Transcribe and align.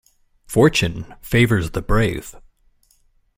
Fortune 0.47 1.13
favours 1.21 1.69
the 1.69 1.81
brave. 1.83 2.35